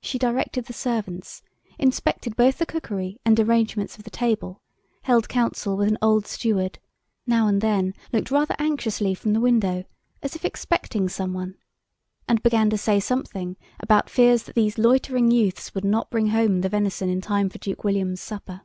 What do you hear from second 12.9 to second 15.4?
something about fears that these loitering